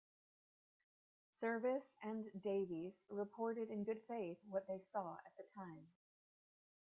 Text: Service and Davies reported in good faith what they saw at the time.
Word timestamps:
Service 1.39 1.93
and 2.01 2.25
Davies 2.43 3.05
reported 3.07 3.69
in 3.69 3.83
good 3.83 4.01
faith 4.07 4.39
what 4.49 4.67
they 4.67 4.79
saw 4.79 5.13
at 5.27 5.35
the 5.37 5.43
time. 5.55 5.91